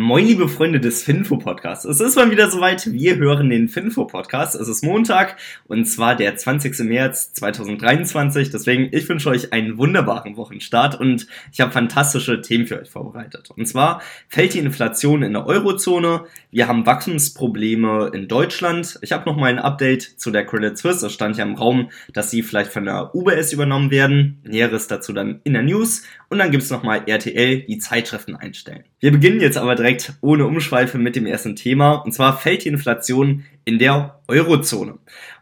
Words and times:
Moin, 0.00 0.24
liebe 0.24 0.48
Freunde 0.48 0.78
des 0.78 1.02
Finfo-Podcasts. 1.02 1.84
Es 1.84 1.98
ist 1.98 2.14
mal 2.14 2.30
wieder 2.30 2.48
soweit. 2.52 2.92
Wir 2.92 3.16
hören 3.16 3.50
den 3.50 3.66
Finfo-Podcast. 3.66 4.54
Es 4.54 4.68
ist 4.68 4.84
Montag 4.84 5.36
und 5.66 5.86
zwar 5.86 6.14
der 6.14 6.36
20. 6.36 6.78
März 6.84 7.32
2023. 7.32 8.48
Deswegen, 8.48 8.90
ich 8.92 9.08
wünsche 9.08 9.28
euch 9.28 9.52
einen 9.52 9.76
wunderbaren 9.76 10.36
Wochenstart 10.36 11.00
und 11.00 11.26
ich 11.52 11.60
habe 11.60 11.72
fantastische 11.72 12.40
Themen 12.42 12.68
für 12.68 12.80
euch 12.80 12.88
vorbereitet. 12.88 13.50
Und 13.50 13.66
zwar 13.66 14.00
fällt 14.28 14.54
die 14.54 14.60
Inflation 14.60 15.24
in 15.24 15.32
der 15.32 15.46
Eurozone. 15.46 16.26
Wir 16.52 16.68
haben 16.68 16.86
Wachstumsprobleme 16.86 18.12
in 18.14 18.28
Deutschland. 18.28 19.00
Ich 19.02 19.10
habe 19.10 19.28
noch 19.28 19.36
mal 19.36 19.50
ein 19.50 19.58
Update 19.58 20.02
zu 20.02 20.30
der 20.30 20.46
Credit 20.46 20.78
Suisse. 20.78 21.04
Es 21.04 21.12
stand 21.12 21.38
ja 21.38 21.44
im 21.44 21.56
Raum, 21.56 21.90
dass 22.12 22.30
sie 22.30 22.44
vielleicht 22.44 22.72
von 22.72 22.84
der 22.84 23.16
UBS 23.16 23.52
übernommen 23.52 23.90
werden. 23.90 24.38
Näheres 24.44 24.86
dazu 24.86 25.12
dann 25.12 25.40
in 25.42 25.54
der 25.54 25.62
News. 25.62 26.04
Und 26.30 26.38
dann 26.38 26.50
gibt 26.50 26.62
es 26.62 26.70
noch 26.70 26.82
mal 26.82 27.02
RTL, 27.06 27.62
die 27.62 27.78
Zeitschriften 27.78 28.36
einstellen. 28.36 28.84
Wir 29.00 29.12
beginnen 29.12 29.40
jetzt 29.40 29.56
aber 29.56 29.74
direkt 29.74 30.12
ohne 30.20 30.46
Umschweife 30.46 30.98
mit 30.98 31.16
dem 31.16 31.24
ersten 31.24 31.56
Thema. 31.56 31.94
Und 31.94 32.12
zwar 32.12 32.36
fällt 32.36 32.64
die 32.64 32.68
Inflation 32.68 33.44
in 33.64 33.78
der 33.78 34.20
Eurozone. 34.28 34.98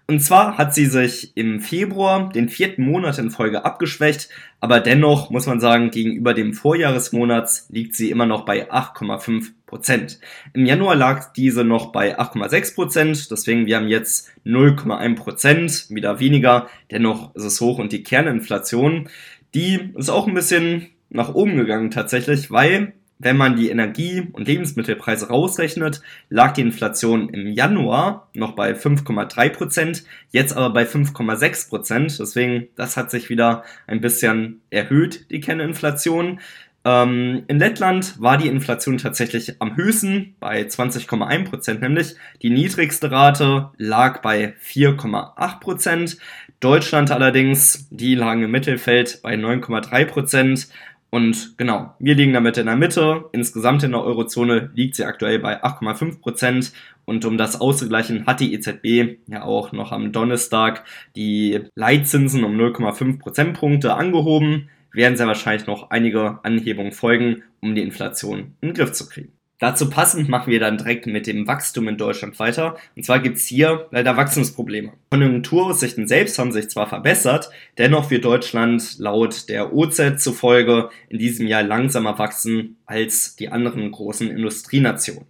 Und 0.08 0.20
zwar 0.20 0.56
hat 0.56 0.72
sie 0.72 0.86
sich 0.86 1.36
im 1.36 1.58
Februar 1.58 2.28
den 2.28 2.48
vierten 2.48 2.84
Monat 2.84 3.18
in 3.18 3.30
Folge 3.30 3.64
abgeschwächt, 3.64 4.28
aber 4.60 4.78
dennoch 4.78 5.30
muss 5.30 5.46
man 5.46 5.58
sagen, 5.58 5.90
gegenüber 5.90 6.32
dem 6.32 6.54
Vorjahresmonats 6.54 7.66
liegt 7.70 7.96
sie 7.96 8.10
immer 8.10 8.24
noch 8.24 8.44
bei 8.44 8.70
8,5 8.70 9.48
Prozent. 9.66 10.20
Im 10.52 10.64
Januar 10.64 10.94
lag 10.94 11.32
diese 11.32 11.64
noch 11.64 11.90
bei 11.90 12.20
8,6 12.20 12.74
Prozent, 12.76 13.30
deswegen 13.32 13.66
wir 13.66 13.76
haben 13.76 13.88
jetzt 13.88 14.30
0,1 14.44 15.16
Prozent, 15.16 15.86
wieder 15.90 16.20
weniger, 16.20 16.68
dennoch 16.92 17.34
ist 17.34 17.42
es 17.44 17.60
hoch 17.60 17.80
und 17.80 17.90
die 17.90 18.04
Kerninflation, 18.04 19.08
die 19.56 19.92
ist 19.96 20.10
auch 20.10 20.26
ein 20.26 20.34
bisschen 20.34 20.88
nach 21.08 21.34
oben 21.34 21.56
gegangen 21.56 21.90
tatsächlich, 21.90 22.50
weil 22.50 22.92
wenn 23.18 23.38
man 23.38 23.56
die 23.56 23.70
Energie- 23.70 24.28
und 24.32 24.46
Lebensmittelpreise 24.46 25.28
rausrechnet, 25.28 26.02
lag 26.28 26.52
die 26.52 26.60
Inflation 26.60 27.30
im 27.30 27.46
Januar 27.46 28.28
noch 28.34 28.52
bei 28.52 28.72
5,3 28.72 29.48
Prozent, 29.48 30.04
jetzt 30.30 30.54
aber 30.54 30.68
bei 30.74 30.84
5,6 30.84 31.70
Prozent. 31.70 32.18
Deswegen, 32.18 32.68
das 32.76 32.98
hat 32.98 33.10
sich 33.10 33.30
wieder 33.30 33.64
ein 33.86 34.02
bisschen 34.02 34.60
erhöht, 34.68 35.30
die 35.30 35.40
Kerninflation. 35.40 36.40
Ähm, 36.86 37.42
in 37.48 37.58
Lettland 37.58 38.14
war 38.22 38.38
die 38.38 38.46
Inflation 38.46 38.98
tatsächlich 38.98 39.60
am 39.60 39.74
höchsten, 39.76 40.36
bei 40.38 40.62
20,1 40.62 41.44
Prozent 41.44 41.82
nämlich. 41.82 42.14
Die 42.42 42.50
niedrigste 42.50 43.10
Rate 43.10 43.70
lag 43.76 44.22
bei 44.22 44.54
4,8 44.64 45.58
Prozent. 45.58 46.18
Deutschland 46.60 47.10
allerdings, 47.10 47.88
die 47.90 48.14
lagen 48.14 48.44
im 48.44 48.52
Mittelfeld 48.52 49.20
bei 49.22 49.34
9,3 49.34 50.04
Prozent. 50.04 50.68
Und 51.10 51.58
genau, 51.58 51.94
wir 51.98 52.14
liegen 52.14 52.34
damit 52.34 52.56
in 52.56 52.66
der 52.66 52.76
Mitte. 52.76 53.24
Insgesamt 53.32 53.82
in 53.82 53.90
der 53.90 54.04
Eurozone 54.04 54.70
liegt 54.74 54.94
sie 54.94 55.04
aktuell 55.04 55.40
bei 55.40 55.64
8,5 55.64 56.20
Prozent. 56.20 56.72
Und 57.04 57.24
um 57.24 57.36
das 57.36 57.60
auszugleichen, 57.60 58.26
hat 58.26 58.38
die 58.38 58.54
EZB 58.54 59.18
ja 59.26 59.42
auch 59.42 59.72
noch 59.72 59.90
am 59.90 60.12
Donnerstag 60.12 60.84
die 61.16 61.62
Leitzinsen 61.74 62.44
um 62.44 62.56
0,5 62.56 63.18
Prozentpunkte 63.18 63.94
angehoben. 63.94 64.68
Werden 64.96 65.18
sehr 65.18 65.26
wahrscheinlich 65.26 65.66
noch 65.66 65.90
einige 65.90 66.40
Anhebungen 66.42 66.92
folgen, 66.92 67.42
um 67.60 67.74
die 67.74 67.82
Inflation 67.82 68.54
in 68.62 68.68
den 68.68 68.74
Griff 68.74 68.92
zu 68.92 69.06
kriegen. 69.06 69.30
Dazu 69.58 69.88
passend 69.88 70.28
machen 70.28 70.50
wir 70.50 70.58
dann 70.60 70.78
direkt 70.78 71.06
mit 71.06 71.26
dem 71.26 71.46
Wachstum 71.46 71.88
in 71.88 71.98
Deutschland 71.98 72.38
weiter. 72.38 72.76
Und 72.94 73.04
zwar 73.04 73.20
gibt's 73.20 73.46
hier 73.46 73.88
leider 73.90 74.16
Wachstumsprobleme. 74.16 74.92
Konjunkturaussichten 75.10 76.06
selbst 76.06 76.38
haben 76.38 76.52
sich 76.52 76.68
zwar 76.70 76.86
verbessert, 76.88 77.50
dennoch 77.76 78.10
wird 78.10 78.24
Deutschland 78.24 78.98
laut 78.98 79.50
der 79.50 79.74
OZ 79.74 80.22
zufolge 80.22 80.90
in 81.08 81.18
diesem 81.18 81.46
Jahr 81.46 81.62
langsamer 81.62 82.18
wachsen 82.18 82.76
als 82.86 83.36
die 83.36 83.50
anderen 83.50 83.90
großen 83.90 84.30
Industrienationen. 84.30 85.26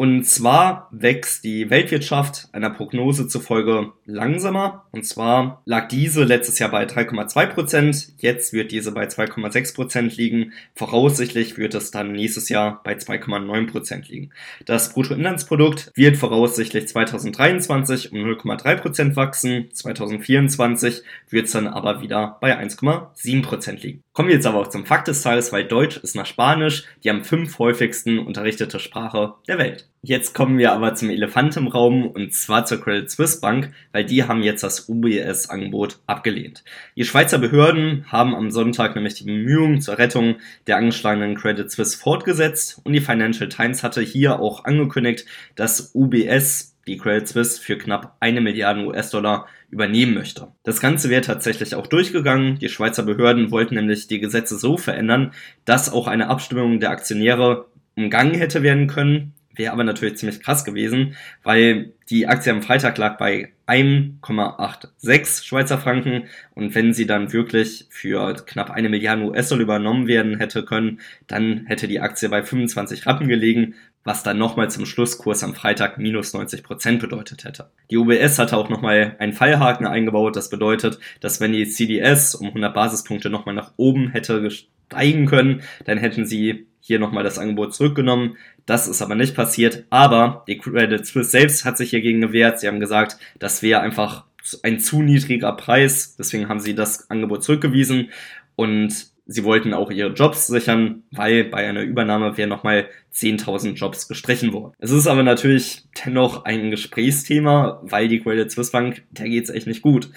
Und 0.00 0.24
zwar 0.24 0.88
wächst 0.92 1.44
die 1.44 1.68
Weltwirtschaft 1.68 2.48
einer 2.52 2.70
Prognose 2.70 3.28
zufolge 3.28 3.92
langsamer. 4.06 4.86
Und 4.92 5.04
zwar 5.04 5.60
lag 5.66 5.88
diese 5.88 6.24
letztes 6.24 6.58
Jahr 6.58 6.70
bei 6.70 6.86
3,2 6.86 7.46
Prozent. 7.48 8.12
Jetzt 8.16 8.54
wird 8.54 8.72
diese 8.72 8.92
bei 8.92 9.04
2,6 9.04 9.74
Prozent 9.74 10.16
liegen. 10.16 10.54
Voraussichtlich 10.74 11.58
wird 11.58 11.74
es 11.74 11.90
dann 11.90 12.12
nächstes 12.12 12.48
Jahr 12.48 12.80
bei 12.82 12.94
2,9 12.94 13.70
Prozent 13.70 14.08
liegen. 14.08 14.30
Das 14.64 14.94
Bruttoinlandsprodukt 14.94 15.92
wird 15.94 16.16
voraussichtlich 16.16 16.88
2023 16.88 18.10
um 18.12 18.20
0,3 18.20 18.76
Prozent 18.76 19.16
wachsen. 19.16 19.68
2024 19.70 21.02
wird 21.28 21.44
es 21.44 21.52
dann 21.52 21.66
aber 21.66 22.00
wieder 22.00 22.38
bei 22.40 22.58
1,7 22.58 23.42
Prozent 23.42 23.82
liegen. 23.82 24.02
Kommen 24.20 24.28
wir 24.28 24.36
jetzt 24.36 24.46
aber 24.46 24.58
auch 24.58 24.68
zum 24.68 24.84
Fakt 24.84 25.08
des 25.08 25.22
Tages, 25.22 25.50
weil 25.50 25.64
Deutsch 25.64 25.96
ist 25.96 26.14
nach 26.14 26.26
Spanisch 26.26 26.84
die 27.02 27.08
am 27.08 27.24
fünf 27.24 27.58
häufigsten 27.58 28.18
unterrichtete 28.18 28.78
Sprache 28.78 29.36
der 29.48 29.56
Welt. 29.56 29.88
Jetzt 30.02 30.34
kommen 30.34 30.58
wir 30.58 30.72
aber 30.72 30.94
zum 30.94 31.08
Elefant 31.08 31.56
im 31.56 31.68
Raum 31.68 32.06
und 32.06 32.34
zwar 32.34 32.66
zur 32.66 32.82
Credit 32.82 33.10
Suisse 33.10 33.40
Bank, 33.40 33.72
weil 33.92 34.04
die 34.04 34.24
haben 34.24 34.42
jetzt 34.42 34.62
das 34.62 34.90
UBS-Angebot 34.90 36.00
abgelehnt. 36.06 36.64
Die 36.96 37.04
Schweizer 37.06 37.38
Behörden 37.38 38.04
haben 38.12 38.34
am 38.34 38.50
Sonntag 38.50 38.94
nämlich 38.94 39.14
die 39.14 39.24
Bemühungen 39.24 39.80
zur 39.80 39.96
Rettung 39.96 40.36
der 40.66 40.76
angeschlagenen 40.76 41.34
Credit 41.34 41.70
Suisse 41.70 41.96
fortgesetzt 41.96 42.78
und 42.84 42.92
die 42.92 43.00
Financial 43.00 43.48
Times 43.48 43.82
hatte 43.82 44.02
hier 44.02 44.38
auch 44.38 44.66
angekündigt, 44.66 45.24
dass 45.54 45.94
UBS 45.94 46.69
die 46.86 46.96
Credit 46.96 47.28
Suisse 47.28 47.60
für 47.60 47.78
knapp 47.78 48.16
eine 48.20 48.40
Milliarde 48.40 48.86
US-Dollar 48.86 49.46
übernehmen 49.70 50.14
möchte. 50.14 50.48
Das 50.62 50.80
Ganze 50.80 51.10
wäre 51.10 51.22
tatsächlich 51.22 51.74
auch 51.74 51.86
durchgegangen. 51.86 52.58
Die 52.58 52.68
Schweizer 52.68 53.02
Behörden 53.02 53.50
wollten 53.50 53.76
nämlich 53.76 54.06
die 54.06 54.20
Gesetze 54.20 54.58
so 54.58 54.76
verändern, 54.76 55.32
dass 55.64 55.92
auch 55.92 56.06
eine 56.06 56.28
Abstimmung 56.28 56.80
der 56.80 56.90
Aktionäre 56.90 57.66
umgangen 57.96 58.34
hätte 58.34 58.62
werden 58.62 58.86
können. 58.86 59.34
Wäre 59.54 59.72
aber 59.72 59.84
natürlich 59.84 60.16
ziemlich 60.16 60.40
krass 60.40 60.64
gewesen, 60.64 61.16
weil 61.42 61.92
die 62.08 62.26
Aktie 62.26 62.52
am 62.52 62.62
Freitag 62.62 62.96
lag 62.98 63.18
bei 63.18 63.52
1,86 63.70 65.44
Schweizer 65.44 65.78
Franken 65.78 66.24
und 66.54 66.74
wenn 66.74 66.92
sie 66.92 67.06
dann 67.06 67.32
wirklich 67.32 67.86
für 67.88 68.34
knapp 68.34 68.70
eine 68.70 68.88
Milliarde 68.88 69.22
US-Dollar 69.22 69.62
übernommen 69.62 70.08
werden 70.08 70.38
hätte 70.38 70.64
können, 70.64 71.00
dann 71.28 71.66
hätte 71.66 71.86
die 71.86 72.00
Aktie 72.00 72.28
bei 72.28 72.42
25 72.42 73.06
Rappen 73.06 73.28
gelegen, 73.28 73.74
was 74.02 74.24
dann 74.24 74.38
nochmal 74.38 74.70
zum 74.70 74.86
Schlusskurs 74.86 75.44
am 75.44 75.54
Freitag 75.54 75.98
minus 75.98 76.32
90 76.32 76.64
Prozent 76.64 77.00
bedeutet 77.00 77.44
hätte. 77.44 77.70
Die 77.90 77.96
UBS 77.96 78.38
hatte 78.38 78.56
auch 78.56 78.70
nochmal 78.70 79.14
einen 79.20 79.34
Fallhaken 79.34 79.86
eingebaut, 79.86 80.34
das 80.34 80.50
bedeutet, 80.50 80.98
dass 81.20 81.40
wenn 81.40 81.52
die 81.52 81.68
CDS 81.68 82.34
um 82.34 82.48
100 82.48 82.74
Basispunkte 82.74 83.30
nochmal 83.30 83.54
nach 83.54 83.72
oben 83.76 84.08
hätte 84.08 84.50
steigen 84.50 85.26
können, 85.26 85.62
dann 85.84 85.98
hätten 85.98 86.26
sie 86.26 86.66
hier 86.80 86.98
nochmal 86.98 87.24
das 87.24 87.38
Angebot 87.38 87.74
zurückgenommen. 87.74 88.36
Das 88.66 88.88
ist 88.88 89.02
aber 89.02 89.14
nicht 89.14 89.34
passiert. 89.34 89.84
Aber 89.90 90.44
die 90.48 90.58
Credit 90.58 91.04
Suisse 91.04 91.30
selbst 91.30 91.64
hat 91.64 91.76
sich 91.76 91.90
hiergegen 91.90 92.20
gewehrt. 92.20 92.60
Sie 92.60 92.66
haben 92.66 92.80
gesagt, 92.80 93.18
das 93.38 93.62
wäre 93.62 93.80
einfach 93.80 94.24
ein 94.62 94.80
zu 94.80 95.02
niedriger 95.02 95.52
Preis. 95.52 96.16
Deswegen 96.16 96.48
haben 96.48 96.60
sie 96.60 96.74
das 96.74 97.10
Angebot 97.10 97.44
zurückgewiesen. 97.44 98.10
Und 98.56 99.10
sie 99.26 99.44
wollten 99.44 99.74
auch 99.74 99.90
ihre 99.90 100.12
Jobs 100.12 100.46
sichern, 100.46 101.04
weil 101.10 101.44
bei 101.44 101.68
einer 101.68 101.82
Übernahme 101.82 102.36
wären 102.36 102.48
nochmal 102.48 102.88
10.000 103.14 103.74
Jobs 103.74 104.08
gestrichen 104.08 104.52
worden. 104.52 104.74
Es 104.78 104.90
ist 104.90 105.06
aber 105.06 105.22
natürlich 105.22 105.84
dennoch 106.04 106.44
ein 106.44 106.70
Gesprächsthema, 106.70 107.80
weil 107.82 108.08
die 108.08 108.20
Credit 108.20 108.50
Suisse 108.50 108.72
Bank, 108.72 109.02
der 109.10 109.28
geht's 109.28 109.50
echt 109.50 109.66
nicht 109.66 109.82
gut. 109.82 110.10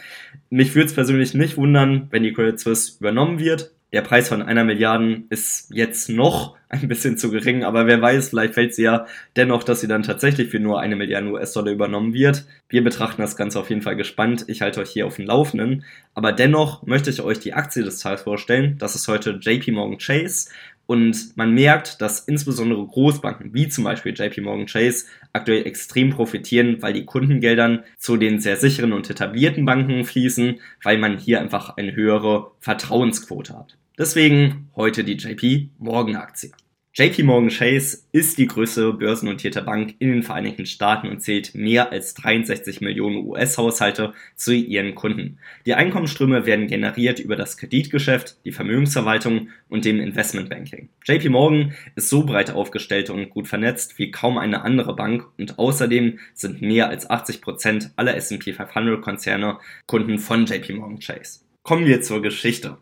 Mich 0.50 0.74
würde 0.74 0.88
es 0.88 0.94
persönlich 0.94 1.34
nicht 1.34 1.58
wundern, 1.58 2.08
wenn 2.10 2.24
die 2.24 2.34
Credit 2.34 2.60
Suisse 2.60 2.98
übernommen 3.00 3.40
wird 3.40 3.73
der 3.94 4.02
Preis 4.02 4.28
von 4.28 4.42
einer 4.42 4.64
Milliarde 4.64 5.24
ist 5.30 5.70
jetzt 5.72 6.10
noch 6.10 6.58
ein 6.70 6.88
bisschen 6.88 7.18
zu 7.18 7.30
gering, 7.30 7.64
aber 7.64 7.86
wer 7.86 8.02
weiß, 8.02 8.30
vielleicht 8.30 8.56
fällt 8.56 8.74
sie 8.74 8.84
ja 8.84 9.06
dennoch, 9.36 9.64
dass 9.64 9.82
sie 9.82 9.88
dann 9.88 10.02
tatsächlich 10.02 10.50
für 10.50 10.60
nur 10.60 10.80
eine 10.80 10.96
Milliarde 10.96 11.32
US-Dollar 11.32 11.72
übernommen 11.72 12.16
wird. 12.16 12.46
Wir 12.68 12.84
betrachten 12.84 13.22
das 13.22 13.38
Ganze 13.38 13.60
auf 13.60 13.70
jeden 13.70 13.84
Fall 13.84 13.96
gespannt. 13.96 14.46
Ich 14.48 14.62
halte 14.64 14.82
euch 14.82 14.90
hier 14.90 15.06
auf 15.06 15.18
dem 15.18 15.28
Laufenden. 15.28 15.86
Aber 16.16 16.32
dennoch 16.32 16.84
möchte 16.88 17.12
ich 17.12 17.22
euch 17.22 17.40
die 17.40 17.54
Aktie 17.54 17.84
des 17.84 18.00
Tages 18.00 18.24
vorstellen. 18.24 18.78
Das 18.80 18.96
ist 18.96 19.08
heute 19.08 19.40
JP 19.40 19.72
Morgan 19.74 20.00
Chase. 20.00 20.50
Und 20.88 21.38
man 21.38 21.54
merkt, 21.54 22.02
dass 22.02 22.22
insbesondere 22.22 22.86
Großbanken 22.86 23.54
wie 23.54 23.70
zum 23.70 23.84
Beispiel 23.84 24.14
JP 24.14 24.42
Morgan 24.42 24.66
Chase 24.66 25.06
aktuell 25.32 25.68
extrem 25.68 26.10
profitieren, 26.10 26.82
weil 26.82 26.94
die 26.94 27.06
Kundengeldern 27.06 27.84
zu 27.98 28.18
den 28.18 28.40
sehr 28.40 28.58
sicheren 28.58 28.92
und 28.92 29.10
etablierten 29.10 29.66
Banken 29.66 30.04
fließen, 30.04 30.60
weil 30.82 30.98
man 30.98 31.20
hier 31.20 31.40
einfach 31.40 31.78
eine 31.78 31.96
höhere 31.96 32.52
Vertrauensquote 32.60 33.56
hat. 33.56 33.78
Deswegen 33.96 34.72
heute 34.76 35.04
die 35.04 35.18
JP 35.18 35.70
Morgan 35.78 36.16
Aktie. 36.16 36.50
JP 36.96 37.24
Morgan 37.24 37.50
Chase 37.50 38.00
ist 38.12 38.40
die 38.40 38.48
größte 38.48 38.94
börsennotierte 38.94 39.62
Bank 39.62 39.94
in 40.00 40.10
den 40.10 40.24
Vereinigten 40.24 40.66
Staaten 40.66 41.08
und 41.08 41.22
zählt 41.22 41.54
mehr 41.54 41.92
als 41.92 42.16
63 42.16 42.82
Millionen 42.82 43.18
US-Haushalte 43.28 44.14
zu 44.36 44.52
ihren 44.52 44.96
Kunden. 44.96 45.38
Die 45.68 45.76
Einkommensströme 45.76 46.48
werden 46.48 46.66
generiert 46.66 47.20
über 47.20 47.36
das 47.36 47.58
Kreditgeschäft, 47.58 48.38
die 48.46 48.52
Vermögensverwaltung 48.52 49.50
und 49.70 49.86
dem 49.86 50.00
Investmentbanking. 50.00 50.90
JP 51.06 51.30
Morgan 51.30 51.74
ist 51.96 52.10
so 52.10 52.26
breit 52.26 52.50
aufgestellt 52.50 53.12
und 53.12 53.30
gut 53.30 53.48
vernetzt 53.48 54.00
wie 54.00 54.10
kaum 54.10 54.40
eine 54.40 54.64
andere 54.64 54.96
Bank 54.96 55.28
und 55.38 55.60
außerdem 55.60 56.18
sind 56.34 56.64
mehr 56.64 56.90
als 56.90 57.08
80 57.08 57.42
Prozent 57.42 57.92
aller 57.96 58.16
S&P 58.16 58.54
500 58.54 59.04
Konzerne 59.04 59.60
Kunden 59.86 60.18
von 60.18 60.48
JP 60.48 60.74
Morgan 60.74 61.00
Chase. 61.00 61.42
Kommen 61.62 61.86
wir 61.86 62.02
zur 62.02 62.24
Geschichte. 62.24 62.78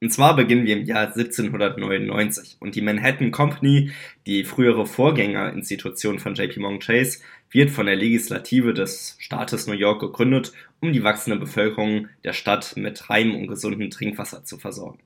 Und 0.00 0.12
zwar 0.12 0.36
beginnen 0.36 0.64
wir 0.64 0.76
im 0.76 0.84
Jahr 0.84 1.08
1799 1.08 2.58
und 2.60 2.76
die 2.76 2.82
Manhattan 2.82 3.32
Company, 3.32 3.90
die 4.26 4.44
frühere 4.44 4.86
Vorgängerinstitution 4.86 6.20
von 6.20 6.34
JP 6.34 6.60
Morgan 6.60 6.78
Chase, 6.78 7.18
wird 7.50 7.70
von 7.70 7.86
der 7.86 7.96
Legislative 7.96 8.74
des 8.74 9.16
Staates 9.18 9.66
New 9.66 9.74
York 9.74 10.00
gegründet, 10.00 10.52
um 10.80 10.92
die 10.92 11.02
wachsende 11.02 11.38
Bevölkerung 11.38 12.08
der 12.22 12.32
Stadt 12.32 12.76
mit 12.76 13.10
reinem 13.10 13.34
und 13.34 13.48
gesundem 13.48 13.90
Trinkwasser 13.90 14.44
zu 14.44 14.56
versorgen. 14.58 15.00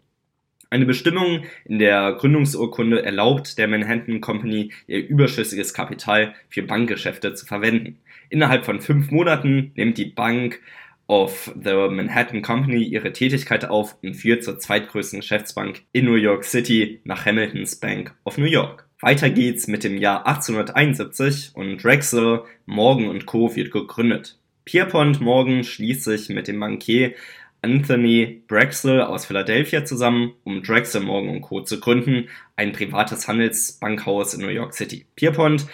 Eine 0.69 0.87
Bestimmung 0.87 1.45
in 1.65 1.79
der 1.79 2.13
Gründungsurkunde 2.15 3.03
erlaubt 3.03 3.59
der 3.59 3.69
Manhattan 3.69 4.21
Company, 4.21 4.73
ihr 4.87 5.07
überschüssiges 5.07 5.75
Kapital 5.75 6.35
für 6.49 6.63
Bankgeschäfte 6.63 7.35
zu 7.35 7.47
verwenden. 7.47 7.99
Innerhalb 8.31 8.65
von 8.65 8.81
fünf 8.81 9.11
Monaten 9.11 9.73
nimmt 9.75 9.99
die 9.99 10.07
Bank 10.07 10.61
of 11.07 11.53
the 11.55 11.89
Manhattan 11.91 12.43
Company 12.43 12.83
ihre 12.83 13.13
Tätigkeit 13.13 13.65
auf 13.65 13.97
und 14.03 14.15
führt 14.15 14.45
zur 14.45 14.59
zweitgrößten 14.59 15.21
Geschäftsbank 15.21 15.83
in 15.93 16.07
New 16.07 16.15
York 16.15 16.45
City 16.45 17.01
nach 17.05 17.27
Hamilton's 17.27 17.77
Bank 17.77 18.15
of 18.25 18.39
New 18.39 18.47
York. 18.47 18.89
Weiter 19.01 19.31
geht's 19.31 19.67
mit 19.67 19.83
dem 19.85 19.99
Jahr 19.99 20.27
1871 20.27 21.53
und 21.55 21.83
Drexel, 21.83 22.45
Morgan 22.67 23.27
Co. 23.27 23.55
wird 23.55 23.73
gegründet. 23.73 24.39
Pierpont 24.65 25.21
Morgan 25.21 25.65
schließt 25.65 26.05
sich 26.05 26.29
mit 26.29 26.47
dem 26.47 26.61
Bankier 26.61 27.15
Anthony 27.63 28.43
Drexel 28.49 29.01
aus 29.03 29.27
Philadelphia 29.27 29.85
zusammen, 29.85 30.35
um 30.45 30.63
Drexel 30.63 31.01
Morgan 31.01 31.41
Co. 31.41 31.63
zu 31.63 31.79
gründen, 31.79 32.29
ein 32.57 32.73
privates 32.73 33.29
Handelsbankhaus 33.29 34.35
in 34.35 34.41
New 34.41 34.49
York 34.49 34.75
City. 34.75 35.07
Pierpont 35.15 35.67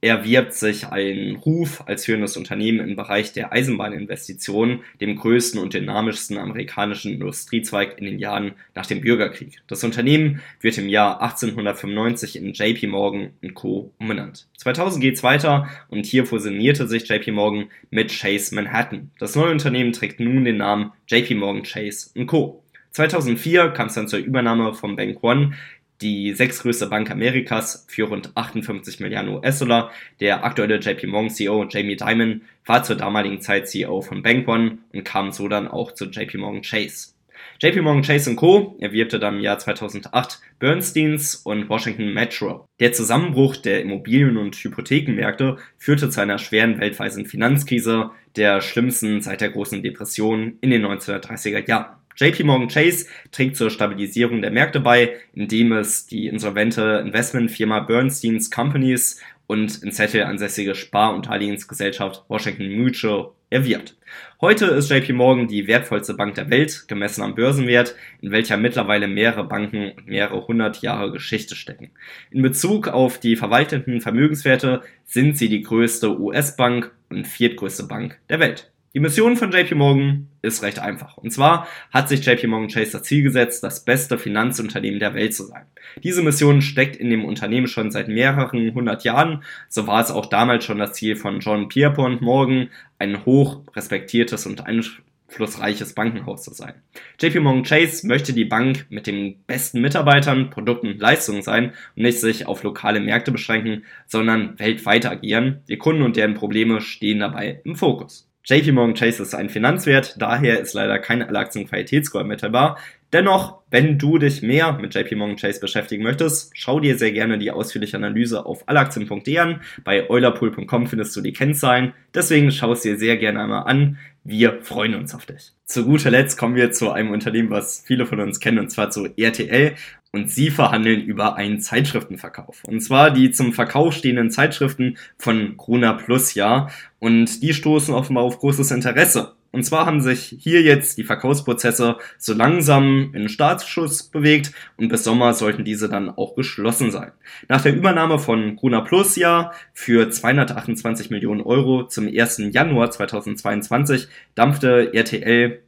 erwirbt 0.00 0.52
sich 0.52 0.86
einen 0.86 1.36
Ruf 1.36 1.82
als 1.86 2.04
führendes 2.04 2.36
Unternehmen 2.36 2.80
im 2.80 2.96
Bereich 2.96 3.32
der 3.32 3.52
Eisenbahninvestitionen, 3.52 4.80
dem 5.00 5.16
größten 5.16 5.60
und 5.60 5.74
dynamischsten 5.74 6.38
amerikanischen 6.38 7.12
Industriezweig 7.12 7.98
in 7.98 8.04
den 8.04 8.18
Jahren 8.18 8.52
nach 8.74 8.86
dem 8.86 9.00
Bürgerkrieg. 9.00 9.62
Das 9.66 9.82
Unternehmen 9.84 10.42
wird 10.60 10.78
im 10.78 10.88
Jahr 10.88 11.22
1895 11.22 12.36
in 12.36 12.52
JP 12.52 12.88
Morgan 12.88 13.30
Co. 13.54 13.90
umbenannt. 13.98 14.46
2000 14.58 15.02
geht's 15.02 15.22
weiter 15.22 15.68
und 15.88 16.06
hier 16.06 16.26
fusionierte 16.26 16.86
sich 16.86 17.08
JP 17.08 17.32
Morgan 17.32 17.70
mit 17.90 18.10
Chase 18.10 18.54
Manhattan. 18.54 19.10
Das 19.18 19.34
neue 19.34 19.50
Unternehmen 19.50 19.92
trägt 19.92 20.20
nun 20.20 20.44
den 20.44 20.58
Namen 20.58 20.92
JP 21.08 21.34
Morgan 21.36 21.62
Chase 21.62 22.10
Co. 22.26 22.62
2004 22.96 23.68
kam 23.70 23.88
es 23.88 23.94
dann 23.94 24.08
zur 24.08 24.20
Übernahme 24.20 24.72
von 24.72 24.96
Bank 24.96 25.22
One 25.22 25.52
die 26.00 26.32
sechstgrößte 26.32 26.88
Bank 26.88 27.10
Amerikas 27.10 27.86
für 27.88 28.04
rund 28.04 28.32
58 28.34 29.00
Milliarden 29.00 29.34
US-Dollar. 29.34 29.90
Der 30.20 30.44
aktuelle 30.44 30.78
JP 30.78 31.06
Morgan 31.06 31.30
CEO 31.30 31.66
Jamie 31.68 31.96
Dimon 31.96 32.42
war 32.64 32.82
zur 32.82 32.96
damaligen 32.96 33.40
Zeit 33.40 33.68
CEO 33.68 34.02
von 34.02 34.22
Bank 34.22 34.46
One 34.48 34.78
und 34.92 35.04
kam 35.04 35.32
so 35.32 35.48
dann 35.48 35.68
auch 35.68 35.92
zu 35.92 36.06
JP 36.06 36.38
Morgan 36.38 36.62
Chase. 36.62 37.16
JP 37.60 37.80
Morgan 37.82 38.02
Chase 38.02 38.34
Co. 38.34 38.76
erwirbte 38.80 39.18
dann 39.18 39.36
im 39.36 39.40
Jahr 39.40 39.58
2008 39.58 40.40
Bernsteins 40.58 41.36
und 41.36 41.68
Washington 41.70 42.12
Metro. 42.12 42.68
Der 42.80 42.92
Zusammenbruch 42.92 43.56
der 43.56 43.80
Immobilien- 43.80 44.36
und 44.36 44.56
Hypothekenmärkte 44.56 45.56
führte 45.78 46.10
zu 46.10 46.20
einer 46.20 46.38
schweren 46.38 46.80
weltweiten 46.80 47.24
Finanzkrise, 47.24 48.10
der 48.36 48.60
schlimmsten 48.60 49.22
seit 49.22 49.40
der 49.40 49.50
großen 49.50 49.82
Depression 49.82 50.58
in 50.60 50.70
den 50.70 50.84
1930er 50.84 51.66
Jahren. 51.66 51.96
JP 52.16 52.44
Morgan 52.44 52.68
Chase 52.68 53.06
trägt 53.30 53.56
zur 53.56 53.70
Stabilisierung 53.70 54.40
der 54.40 54.50
Märkte 54.50 54.80
bei, 54.80 55.16
indem 55.34 55.72
es 55.72 56.06
die 56.06 56.28
insolvente 56.28 57.02
Investmentfirma 57.04 57.80
Bernstein's 57.80 58.50
Companies 58.50 59.20
und 59.46 59.82
in 59.82 59.92
Seattle 59.92 60.26
ansässige 60.26 60.74
Spar- 60.74 61.14
und 61.14 61.26
Darlehensgesellschaft 61.26 62.24
Washington 62.28 62.70
Mutual 62.70 63.32
erwirbt. 63.50 63.96
Heute 64.40 64.66
ist 64.66 64.90
JP 64.90 65.12
Morgan 65.12 65.46
die 65.46 65.66
wertvollste 65.66 66.14
Bank 66.14 66.34
der 66.34 66.50
Welt, 66.50 66.86
gemessen 66.88 67.22
am 67.22 67.34
Börsenwert, 67.34 67.94
in 68.22 68.32
welcher 68.32 68.56
mittlerweile 68.56 69.08
mehrere 69.08 69.44
Banken 69.44 69.92
und 69.92 70.06
mehrere 70.06 70.46
hundert 70.46 70.82
Jahre 70.82 71.12
Geschichte 71.12 71.54
stecken. 71.54 71.90
In 72.30 72.42
Bezug 72.42 72.88
auf 72.88 73.20
die 73.20 73.36
verwalteten 73.36 74.00
Vermögenswerte 74.00 74.82
sind 75.04 75.38
sie 75.38 75.48
die 75.48 75.62
größte 75.62 76.18
US-Bank 76.18 76.92
und 77.08 77.26
viertgrößte 77.26 77.84
Bank 77.84 78.18
der 78.28 78.40
Welt. 78.40 78.72
Die 78.96 79.00
Mission 79.00 79.36
von 79.36 79.52
JP 79.52 79.74
Morgan 79.74 80.28
ist 80.40 80.62
recht 80.62 80.78
einfach. 80.78 81.18
Und 81.18 81.30
zwar 81.30 81.68
hat 81.92 82.08
sich 82.08 82.24
JP 82.24 82.46
Morgan 82.46 82.70
Chase 82.70 82.92
das 82.92 83.02
Ziel 83.02 83.22
gesetzt, 83.22 83.62
das 83.62 83.84
beste 83.84 84.16
Finanzunternehmen 84.16 84.98
der 84.98 85.12
Welt 85.12 85.34
zu 85.34 85.44
sein. 85.44 85.66
Diese 86.02 86.22
Mission 86.22 86.62
steckt 86.62 86.96
in 86.96 87.10
dem 87.10 87.26
Unternehmen 87.26 87.66
schon 87.66 87.90
seit 87.90 88.08
mehreren 88.08 88.72
hundert 88.72 89.04
Jahren. 89.04 89.42
So 89.68 89.86
war 89.86 90.00
es 90.00 90.10
auch 90.10 90.24
damals 90.24 90.64
schon 90.64 90.78
das 90.78 90.94
Ziel 90.94 91.14
von 91.14 91.40
John 91.40 91.68
Pierpont 91.68 92.22
Morgan, 92.22 92.70
ein 92.98 93.26
hoch 93.26 93.60
respektiertes 93.76 94.46
und 94.46 94.64
einflussreiches 94.64 95.92
Bankenhaus 95.92 96.44
zu 96.44 96.54
sein. 96.54 96.72
JP 97.20 97.40
Morgan 97.40 97.64
Chase 97.64 98.06
möchte 98.06 98.32
die 98.32 98.46
Bank 98.46 98.86
mit 98.88 99.06
den 99.06 99.44
besten 99.46 99.82
Mitarbeitern, 99.82 100.48
Produkten 100.48 100.86
und 100.86 101.00
Leistungen 101.00 101.42
sein 101.42 101.74
und 101.96 102.02
nicht 102.02 102.18
sich 102.18 102.46
auf 102.46 102.62
lokale 102.62 103.00
Märkte 103.00 103.30
beschränken, 103.30 103.84
sondern 104.06 104.58
weltweit 104.58 105.04
agieren. 105.04 105.60
Die 105.68 105.76
Kunden 105.76 106.00
und 106.00 106.16
deren 106.16 106.32
Probleme 106.32 106.80
stehen 106.80 107.18
dabei 107.18 107.60
im 107.62 107.76
Fokus. 107.76 108.26
JP 108.48 108.72
Morgan 108.74 108.94
Chase 108.94 109.24
ist 109.24 109.34
ein 109.34 109.48
Finanzwert, 109.48 110.14
daher 110.18 110.60
ist 110.60 110.72
leider 110.72 111.00
kein 111.00 111.20
Allaktienqualitätsscore 111.20 112.22
mittelbar. 112.22 112.78
Dennoch, 113.12 113.62
wenn 113.70 113.98
du 113.98 114.18
dich 114.18 114.40
mehr 114.40 114.72
mit 114.74 114.94
JP 114.94 115.16
Morgan 115.16 115.36
Chase 115.36 115.58
beschäftigen 115.58 116.04
möchtest, 116.04 116.52
schau 116.54 116.78
dir 116.78 116.96
sehr 116.96 117.10
gerne 117.10 117.38
die 117.38 117.50
ausführliche 117.50 117.96
Analyse 117.96 118.46
auf 118.46 118.68
allaktien.de 118.68 119.38
an. 119.38 119.62
Bei 119.82 120.08
eulerpool.com 120.08 120.86
findest 120.86 121.16
du 121.16 121.22
die 121.22 121.32
Kennzahlen. 121.32 121.92
Deswegen 122.14 122.52
schau 122.52 122.70
es 122.70 122.82
dir 122.82 122.96
sehr 122.96 123.16
gerne 123.16 123.42
einmal 123.42 123.64
an. 123.64 123.98
Wir 124.28 124.60
freuen 124.62 124.96
uns 124.96 125.14
auf 125.14 125.24
dich. 125.24 125.52
Zu 125.66 125.84
guter 125.84 126.10
Letzt 126.10 126.36
kommen 126.36 126.56
wir 126.56 126.72
zu 126.72 126.90
einem 126.90 127.12
Unternehmen, 127.12 127.50
was 127.50 127.84
viele 127.86 128.06
von 128.06 128.18
uns 128.18 128.40
kennen, 128.40 128.58
und 128.58 128.70
zwar 128.70 128.90
zu 128.90 129.06
RTL 129.16 129.76
und 130.10 130.30
sie 130.32 130.50
verhandeln 130.50 131.00
über 131.02 131.36
einen 131.36 131.60
Zeitschriftenverkauf. 131.60 132.64
Und 132.64 132.80
zwar 132.80 133.12
die 133.12 133.30
zum 133.30 133.52
Verkauf 133.52 133.94
stehenden 133.94 134.32
Zeitschriften 134.32 134.98
von 135.16 135.56
Gruner 135.56 135.94
Plus, 135.94 136.34
ja. 136.34 136.68
Und 136.98 137.40
die 137.42 137.54
stoßen 137.54 137.94
offenbar 137.94 138.24
auf 138.24 138.40
großes 138.40 138.72
Interesse. 138.72 139.34
Und 139.56 139.62
zwar 139.62 139.86
haben 139.86 140.02
sich 140.02 140.36
hier 140.38 140.60
jetzt 140.60 140.98
die 140.98 141.02
Verkaufsprozesse 141.02 141.96
so 142.18 142.34
langsam 142.34 143.12
in 143.14 143.30
Startschuss 143.30 144.02
bewegt 144.02 144.52
und 144.76 144.88
bis 144.88 145.02
Sommer 145.02 145.32
sollten 145.32 145.64
diese 145.64 145.88
dann 145.88 146.10
auch 146.10 146.34
geschlossen 146.34 146.90
sein. 146.90 147.12
Nach 147.48 147.62
der 147.62 147.74
Übernahme 147.74 148.18
von 148.18 148.56
Gruner 148.56 148.82
Plus 148.82 149.16
ja 149.16 149.52
für 149.72 150.10
228 150.10 151.08
Millionen 151.08 151.40
Euro 151.40 151.84
zum 151.88 152.06
1. 152.06 152.42
Januar 152.50 152.90
2022 152.90 154.08
dampfte 154.34 154.92
RTL 154.92 155.62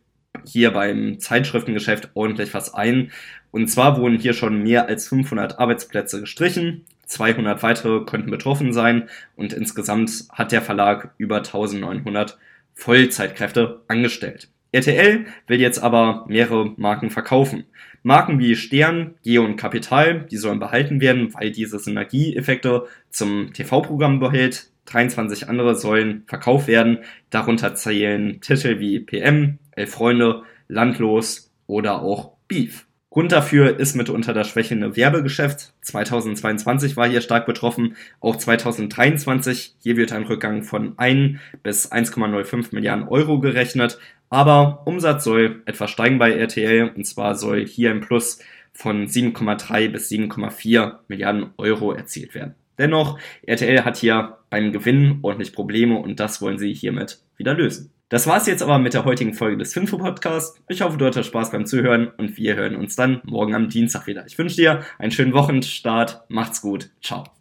hier 0.45 0.71
beim 0.73 1.19
Zeitschriftengeschäft 1.19 2.11
ordentlich 2.13 2.53
was 2.53 2.75
ein. 2.75 3.11
Und 3.53 3.69
zwar 3.69 3.97
wurden 3.97 4.19
hier 4.19 4.35
schon 4.35 4.63
mehr 4.63 4.87
als 4.87 5.09
500 5.09 5.59
Arbeitsplätze 5.59 6.21
gestrichen. 6.21 6.85
200 7.07 7.63
weitere 7.63 8.05
könnten 8.05 8.31
betroffen 8.31 8.75
sein 8.75 9.09
und 9.35 9.55
insgesamt 9.55 10.27
hat 10.31 10.53
der 10.53 10.61
Verlag 10.61 11.15
über 11.17 11.39
1900 11.39 12.37
Vollzeitkräfte 12.79 13.83
angestellt. 13.89 14.49
RTL 14.71 15.27
will 15.49 15.61
jetzt 15.61 15.83
aber 15.83 16.27
mehrere 16.29 16.75
Marken 16.77 17.11
verkaufen. 17.11 17.65
Marken 18.05 18.39
wie 18.39 18.55
Stern, 18.55 19.17
Geo 19.25 19.45
und 19.45 19.57
Kapital, 19.57 20.27
die 20.31 20.37
sollen 20.37 20.61
behalten 20.61 21.01
werden, 21.01 21.35
weil 21.35 21.51
diese 21.51 21.81
Synergieeffekte 21.81 22.87
zum 23.11 23.53
TV-Programm 23.53 24.21
behält. 24.21 24.71
23 24.87 25.49
andere 25.49 25.75
sollen 25.75 26.23
verkauft 26.29 26.69
werden. 26.69 26.99
Darunter 27.31 27.75
zählen 27.75 28.41
Titel 28.41 28.79
wie 28.79 29.01
PM, 29.01 29.59
Elf 29.73 29.91
Freunde, 29.91 30.45
Landlos 30.69 31.51
oder 31.67 32.01
auch 32.03 32.37
Beef. 32.47 32.87
Grund 33.11 33.33
dafür 33.33 33.81
ist 33.81 33.97
mitunter 33.97 34.35
das 34.35 34.49
schwächende 34.49 34.95
Werbegeschäft. 34.95 35.73
2022 35.81 36.97
war 36.97 37.09
hier 37.09 37.23
stark 37.23 37.47
betroffen, 37.47 37.97
auch 38.21 38.37
2023. 38.37 39.77
Hier 39.79 39.97
wird 39.97 40.13
ein 40.13 40.25
Rückgang 40.25 40.63
von 40.63 40.99
1 40.99 41.39
bis 41.63 41.91
1,05 41.91 42.75
Milliarden 42.75 43.09
Euro 43.09 43.41
gerechnet. 43.41 43.99
Aber 44.29 44.83
Umsatz 44.85 45.25
soll 45.25 45.63
etwas 45.65 45.91
steigen 45.91 46.19
bei 46.19 46.33
RTL 46.33 46.93
und 46.95 47.07
zwar 47.07 47.35
soll 47.35 47.67
hier 47.67 47.91
ein 47.91 48.03
Plus 48.03 48.41
von 48.75 49.07
7,3 49.07 49.89
bis 49.89 50.11
7,4 50.11 50.99
Milliarden 51.09 51.51
Euro 51.57 51.93
erzielt 51.93 52.35
werden. 52.35 52.55
Dennoch, 52.79 53.19
RTL 53.43 53.85
hat 53.85 53.97
hier 53.97 54.39
beim 54.51 54.73
Gewinn 54.73 55.19
ordentlich 55.23 55.53
Probleme 55.53 55.99
und 55.99 56.21
das 56.21 56.41
wollen 56.41 56.59
sie 56.59 56.73
hiermit 56.73 57.21
wieder 57.37 57.55
lösen. 57.55 57.93
Das 58.09 58.27
war's 58.27 58.47
jetzt 58.47 58.63
aber 58.63 58.79
mit 58.79 58.95
der 58.95 59.05
heutigen 59.05 59.35
Folge 59.35 59.59
des 59.59 59.75
Finfo 59.75 59.99
Podcasts. 59.99 60.59
Ich 60.69 60.81
hoffe, 60.81 60.97
du 60.97 61.05
hattest 61.05 61.29
Spaß 61.29 61.51
beim 61.51 61.67
Zuhören 61.67 62.09
und 62.17 62.39
wir 62.39 62.57
hören 62.57 62.75
uns 62.75 62.97
dann 62.97 63.21
morgen 63.25 63.55
am 63.55 63.69
Dienstag 63.69 64.07
wieder. 64.07 64.25
Ich 64.27 64.39
wünsche 64.39 64.57
dir 64.57 64.83
einen 64.99 65.11
schönen 65.11 65.35
Wochenstart. 65.35 66.23
Macht's 66.29 66.63
gut. 66.63 66.89
Ciao. 67.03 67.29